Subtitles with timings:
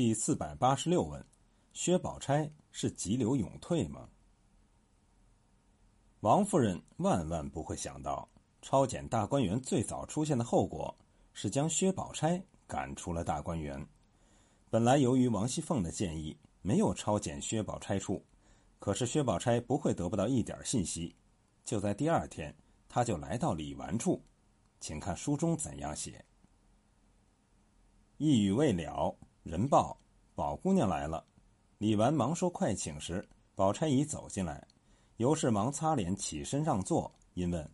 [0.00, 1.22] 第四百八十六问：
[1.74, 4.08] 薛宝钗是急流勇退吗？
[6.20, 8.26] 王夫人万万不会想到，
[8.62, 10.96] 抄检大观园最早出现的后果
[11.34, 13.86] 是将薛宝钗赶出了大观园。
[14.70, 18.24] 本来由于王熙凤的建议，没有抄检薛宝钗处，
[18.78, 21.14] 可是薛宝钗不会得不到一点信息。
[21.62, 22.56] 就在第二天，
[22.88, 24.22] 她就来到李纨处，
[24.80, 26.24] 请看书中怎样写。
[28.16, 29.14] 一语未了。
[29.42, 29.98] 人报，
[30.34, 31.24] 宝姑娘来了。
[31.78, 34.68] 李纨忙说：“快请。”时，宝钗已走进来。
[35.16, 37.70] 尤氏忙擦脸起身让座，因问：“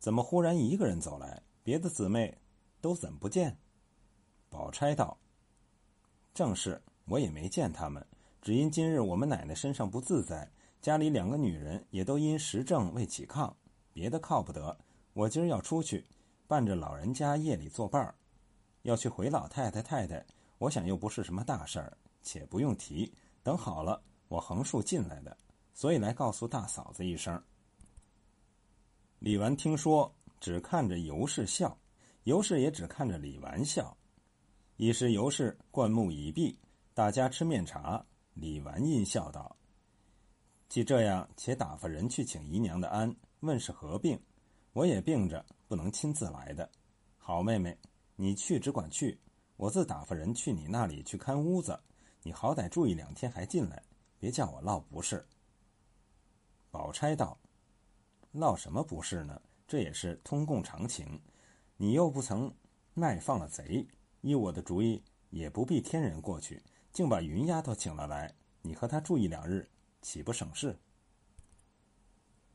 [0.00, 1.42] 怎么忽然一个人走来？
[1.62, 2.38] 别的姊妹
[2.80, 3.54] 都怎不见？”
[4.48, 5.18] 宝钗道
[6.32, 8.04] ：“正是，我也没见他们。
[8.40, 13.52] 只因今日我们奶奶身上不自在，家里两个女人也都因时症未起炕，
[13.92, 14.74] 别的靠不得。
[15.12, 16.06] 我今儿要出去，
[16.46, 18.14] 伴着老人家夜里作伴儿，
[18.82, 20.24] 要去回老太太太太。”
[20.58, 23.12] 我想又不是什么大事儿，且不用提。
[23.42, 25.36] 等好了，我横竖进来的，
[25.72, 27.40] 所以来告诉大嫂子一声。
[29.20, 31.78] 李纨听说，只看着尤氏笑，
[32.24, 33.96] 尤氏也只看着李纨笑。
[34.76, 36.58] 一时尤氏灌木已毕，
[36.92, 38.04] 大家吃面茶。
[38.34, 39.56] 李纨阴笑道
[40.68, 44.20] ：“既这样，且打发人去请姨娘的安，问是何病。
[44.72, 46.68] 我也病着，不能亲自来的。
[47.16, 47.76] 好妹妹，
[48.14, 49.18] 你去只管去。”
[49.58, 51.80] 我自打发人去你那里去看屋子，
[52.22, 53.82] 你好歹住一两天还进来，
[54.16, 55.26] 别叫我落不是。
[56.70, 57.36] 宝钗道
[58.30, 59.42] ：“落什么不是呢？
[59.66, 61.20] 这也是通共常情。
[61.76, 62.54] 你又不曾
[62.94, 63.84] 卖放了贼，
[64.20, 66.62] 依我的主意，也不必天人过去，
[66.92, 69.68] 竟把云丫头请了来，你和她住一两日，
[70.00, 70.78] 岂不省事？”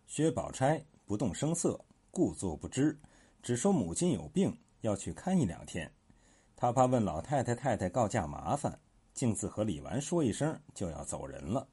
[0.08, 2.98] 薛宝钗不动声色，故作不知，
[3.42, 5.92] 只说母亲有病，要去看一两天。
[6.56, 8.80] 他怕问老太太太太告假麻烦，
[9.14, 11.68] 径自和李纨说一声就要走人了，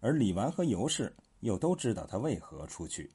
[0.00, 3.10] 而李纨和尤氏又都知道他为何出去，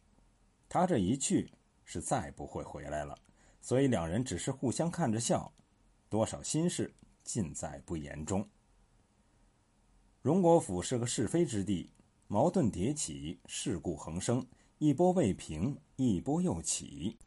[0.68, 1.52] 他这一去
[1.86, 3.18] 是再不会回来了，
[3.62, 5.54] 所以两人只是互相看着笑，
[6.10, 8.48] 多少心事尽在不言中。
[10.22, 11.92] 荣国府是个是非之地，
[12.28, 14.44] 矛盾迭起，事故横生，
[14.78, 17.18] 一波未平，一波又起。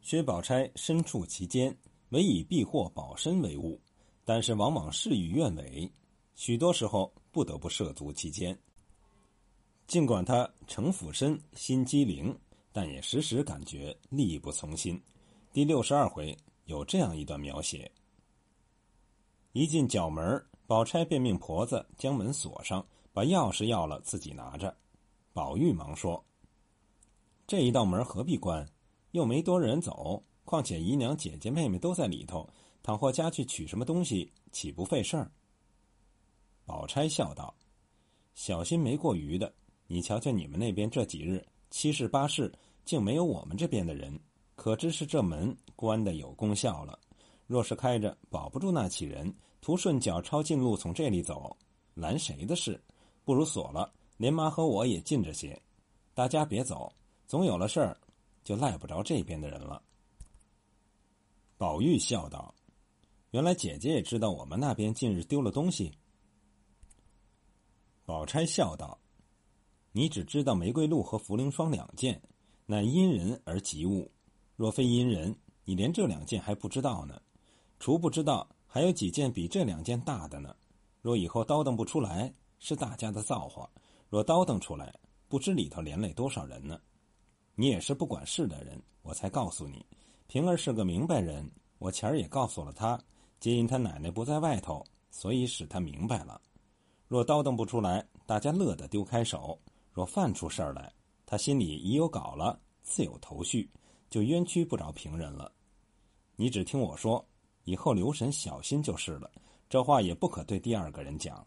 [0.00, 1.76] 薛宝钗身处其间。
[2.10, 3.80] 唯以避祸保身为务，
[4.24, 5.90] 但是往往事与愿违，
[6.34, 8.58] 许多时候不得不涉足其间。
[9.86, 12.36] 尽管他城府深、心机灵，
[12.72, 15.00] 但也时时感觉力不从心。
[15.52, 16.36] 第六十二回
[16.66, 17.90] 有这样一段描写：
[19.52, 24.76] 一进角门，宝钗便命婆子将门锁上，把钥匙要了，自己拿着。
[25.32, 26.24] 宝玉忙说
[27.46, 28.68] ：“这一道门何必关？
[29.12, 32.48] 又没多人走。”况且姨娘、姐姐、妹妹都在里头，
[32.82, 35.30] 倘或家去取什么东西，岂不费事儿？
[36.64, 37.54] 宝钗笑道
[38.34, 39.52] ：“小心没过余的。
[39.86, 42.50] 你瞧瞧你们那边这几日七事八事，
[42.86, 44.18] 竟没有我们这边的人，
[44.54, 46.98] 可知是这门关的有功效了。
[47.46, 51.54] 若是开着，保不住那起人，图顺脚抄近路从这里走，
[51.92, 52.82] 拦谁的事？
[53.22, 55.60] 不如锁了，连妈和我也近着些，
[56.14, 56.90] 大家别走，
[57.26, 57.94] 总有了事儿，
[58.42, 59.82] 就赖不着这边的人了。”
[61.58, 62.54] 宝玉笑道
[63.32, 65.92] ：“原来姐姐也知道我们那边近日丢了东西。”
[68.06, 68.96] 宝钗笑道
[69.90, 72.22] ：“你只知道玫瑰露和茯苓霜两件，
[72.64, 74.08] 乃因人而及物。
[74.54, 77.20] 若非因人，你连这两件还不知道呢。
[77.80, 80.54] 除不知道，还有几件比这两件大的呢。
[81.02, 83.68] 若以后叨腾不出来，是大家的造化；
[84.08, 84.96] 若叨腾出来，
[85.26, 86.80] 不知里头连累多少人呢。
[87.56, 89.84] 你也是不管事的人，我才告诉你。”
[90.28, 93.02] 平儿是个明白人，我前儿也告诉了他，
[93.40, 96.38] 皆因他奶奶不在外头，所以使他明白了。
[97.06, 99.58] 若叨腾不出来，大家乐得丢开手；
[99.90, 100.92] 若犯出事儿来，
[101.24, 103.70] 他心里已有稿了，自有头绪，
[104.10, 105.50] 就冤屈不着平人了。
[106.36, 107.26] 你只听我说，
[107.64, 109.30] 以后留神小心就是了。
[109.66, 111.42] 这话也不可对第二个人讲。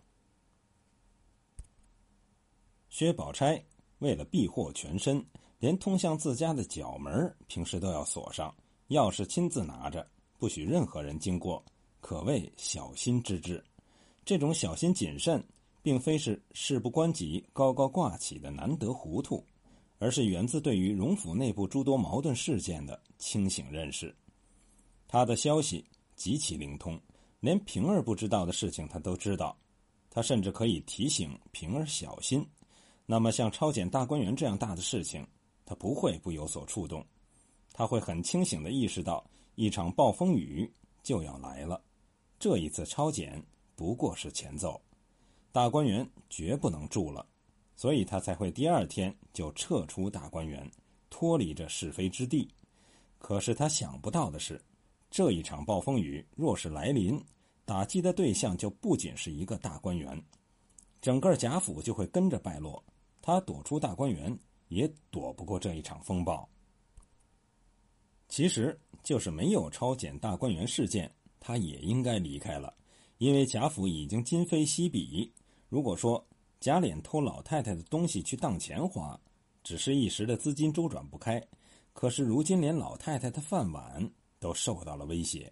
[2.89, 3.63] 薛宝钗
[3.99, 5.23] 为了避祸全身，
[5.59, 8.51] 连通向自家的角门平时都要锁上。
[8.91, 10.05] 钥匙亲自拿着，
[10.37, 11.63] 不许任何人经过，
[12.01, 13.63] 可谓小心之至。
[14.25, 15.41] 这种小心谨慎，
[15.81, 19.41] 并非是事不关己、高高挂起的难得糊涂，
[19.97, 24.13] 而是源自对于荣府内部诸多矛盾事件的清醒认识。
[25.07, 25.85] 他的消息
[26.17, 26.99] 极其灵通，
[27.39, 29.55] 连平儿不知道的事情他都知道。
[30.09, 32.45] 他甚至可以提醒平儿小心。
[33.05, 35.25] 那么，像抄检大观园这样大的事情，
[35.65, 37.05] 他不会不有所触动。
[37.73, 39.25] 他会很清醒的意识到，
[39.55, 40.69] 一场暴风雨
[41.01, 41.81] 就要来了。
[42.39, 43.43] 这一次抄检
[43.75, 44.81] 不过是前奏，
[45.51, 47.25] 大观园绝不能住了，
[47.75, 50.69] 所以他才会第二天就撤出大观园，
[51.09, 52.49] 脱离这是非之地。
[53.17, 54.59] 可是他想不到的是，
[55.09, 57.23] 这一场暴风雨若是来临，
[57.65, 60.21] 打击的对象就不仅是一个大观园，
[61.01, 62.83] 整个贾府就会跟着败落。
[63.21, 64.35] 他躲出大观园，
[64.69, 66.49] 也躲不过这一场风暴。
[68.31, 72.73] 其实，就是没有抄检大观园事件，他也应该离开了，
[73.17, 75.29] 因为贾府已经今非昔比。
[75.67, 76.25] 如果说
[76.61, 79.19] 贾琏偷老太太的东西去当钱花，
[79.65, 81.45] 只是一时的资金周转不开。
[81.91, 85.51] 可是如今连老太太的饭碗都受到了威胁。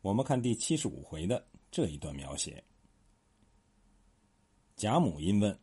[0.00, 2.64] 我们看第七十五回的这一段描写：
[4.76, 5.60] 贾母因问：“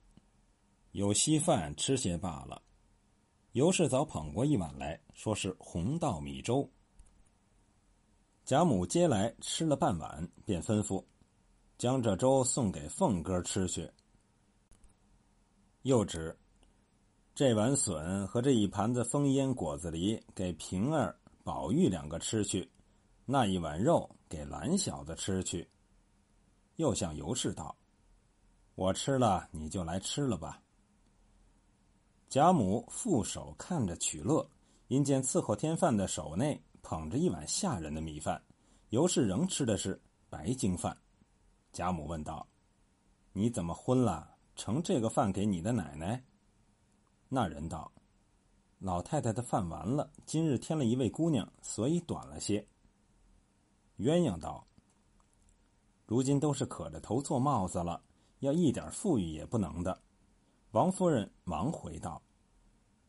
[0.94, 2.62] 有稀饭吃些罢了。”
[3.56, 6.69] 尤氏早捧过一碗来说是红稻米粥。
[8.44, 11.02] 贾母接来吃了半碗，便吩咐
[11.80, 13.90] ：“将这粥送给凤哥吃去。”
[15.84, 16.38] 又指。
[17.34, 22.69] 这碗笋和这一盘子风烟果子狸给平儿、宝玉两个吃去，
[23.24, 25.66] 那一碗肉给蓝小子吃去。
[26.75, 27.74] 又向尤氏道
[28.75, 30.62] ：“我吃了，你就来吃了吧。”
[32.27, 34.45] 贾母负手看着取乐，
[34.88, 38.42] 因见伺候添饭的手内捧着一碗下人的米饭，
[38.89, 40.00] 尤氏仍吃的是
[40.30, 40.98] 白精饭。
[41.72, 42.45] 贾母问道
[43.31, 44.36] ：“你怎么昏了？
[44.56, 46.22] 盛这个饭给你的奶奶？”
[47.30, 47.92] 那人道
[48.80, 52.66] ：“老太太的饭完了，今日添了一位姑娘，所以短了些。”
[54.00, 54.66] 鸳鸯道
[56.06, 58.01] ：“如今都是可着头做帽子了，
[58.39, 59.98] 要一点富裕也不能的。”
[60.75, 62.22] 王夫人忙回道：“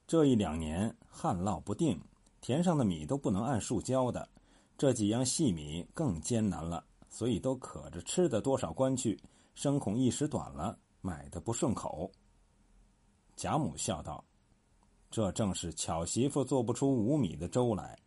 [0.07, 2.01] 这一两年旱涝不定，
[2.41, 4.29] 田上的米都不能按数交的，
[4.79, 9.21] 这几样细米更艰难了，所以都可着吃的多少关去，
[9.57, 12.09] 生恐一时短了，买的不顺口。”
[13.35, 14.25] 贾母笑道
[15.11, 17.99] ：“这正是巧媳妇做不出五米的粥来。”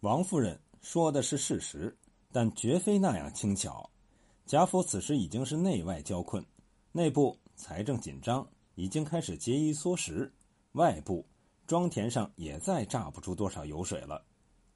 [0.00, 1.94] 王夫人说的是事实，
[2.32, 3.90] 但绝非那样轻巧。
[4.46, 6.42] 贾府此时已经是内外交困，
[6.96, 10.30] 内部财政紧张，已经开始节衣缩食；
[10.74, 11.26] 外部
[11.66, 14.24] 庄田上也再榨不出多少油水了，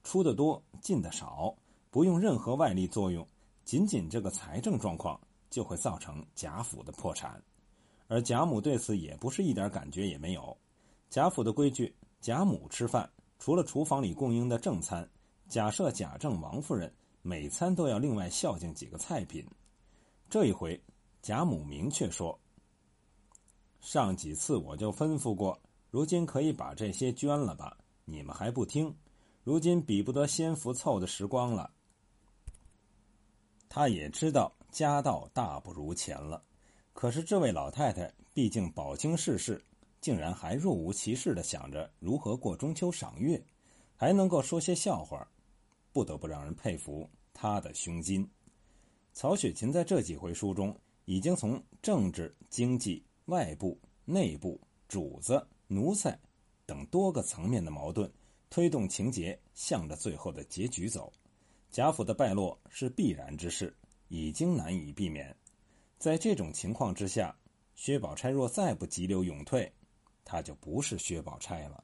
[0.02, 1.54] 出的多，进的少，
[1.92, 3.24] 不用任何外力作用，
[3.64, 7.40] 仅仅这个财政状况就会造成贾府的破产。
[8.08, 10.58] 而贾母对此也不是一点感觉也没有。
[11.08, 15.08] 贾府的规矩，贾母吃饭，除了厨房里供应的正餐，
[15.48, 16.92] 假设贾政、王夫人
[17.22, 19.46] 每餐都要另外孝敬几个菜品。
[20.28, 20.78] 这一回，
[21.20, 22.38] 贾母明确说
[23.80, 25.60] ：“上几次我就吩咐过，
[25.90, 27.76] 如今可以把这些捐了吧？
[28.04, 28.94] 你们还不听，
[29.44, 31.70] 如今比不得先福凑的时光了。”
[33.68, 36.42] 他也知道家道大不如前了。
[36.94, 39.62] 可是这位老太太毕竟饱经世事，
[40.00, 43.44] 竟然还若无其事的想着如何过中秋赏月，
[43.94, 45.28] 还能够说些笑话，
[45.92, 48.28] 不得不让人佩服她的胸襟。
[49.12, 50.74] 曹雪芹在这几回书中，
[51.08, 56.20] 已经从政治、经济、外部、内部、主子、奴才
[56.66, 58.12] 等多个层面的矛盾，
[58.50, 61.10] 推动情节向着最后的结局走。
[61.70, 63.74] 贾府的败落是必然之事，
[64.08, 65.34] 已经难以避免。
[65.96, 67.34] 在这种情况之下，
[67.74, 69.72] 薛宝钗若再不急流勇退，
[70.26, 71.82] 她就不是薛宝钗了。